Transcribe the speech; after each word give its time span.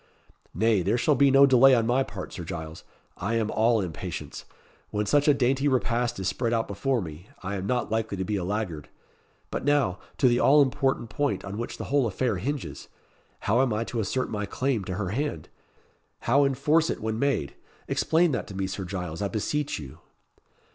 "Nay, 0.55 0.81
there 0.81 0.97
shall 0.97 1.13
be 1.13 1.29
no 1.29 1.45
delay 1.45 1.75
on 1.75 1.85
my 1.85 2.01
part, 2.01 2.33
Sir 2.33 2.43
Giles. 2.43 2.83
I 3.17 3.35
am 3.35 3.51
all 3.51 3.81
impatience. 3.81 4.45
When 4.89 5.05
such 5.05 5.27
a 5.27 5.33
dainty 5.35 5.67
repast 5.67 6.19
is 6.19 6.27
spread 6.27 6.53
out 6.53 6.67
before 6.67 7.03
me, 7.03 7.29
I 7.43 7.53
am 7.53 7.67
not 7.67 7.91
likely 7.91 8.17
to 8.17 8.23
be 8.25 8.35
a 8.35 8.43
laggard. 8.43 8.89
But 9.51 9.63
now, 9.63 9.99
to 10.17 10.27
the 10.27 10.39
all 10.39 10.63
important 10.63 11.11
point 11.11 11.45
on 11.45 11.59
which 11.59 11.77
the 11.77 11.83
whole 11.93 12.07
affair 12.07 12.37
hinges! 12.37 12.87
How 13.41 13.61
am 13.61 13.71
I 13.71 13.83
to 13.83 13.99
assert 13.99 14.31
my 14.31 14.47
claim 14.47 14.83
to 14.85 14.95
her 14.95 15.09
hand 15.09 15.49
how 16.21 16.45
enforce 16.45 16.89
it 16.89 16.99
when 16.99 17.19
made? 17.19 17.53
Explain 17.87 18.31
that 18.31 18.47
to 18.47 18.55
me, 18.55 18.65
Sir 18.65 18.85
Giles, 18.85 19.21
I 19.21 19.27
beseech 19.27 19.77
you." 19.77 19.99